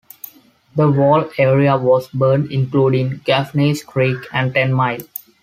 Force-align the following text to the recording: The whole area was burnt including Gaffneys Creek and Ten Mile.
The 0.75 0.91
whole 0.93 1.29
area 1.37 1.77
was 1.77 2.07
burnt 2.07 2.51
including 2.51 3.19
Gaffneys 3.19 3.85
Creek 3.85 4.17
and 4.33 4.51
Ten 4.51 4.73
Mile. 4.73 5.01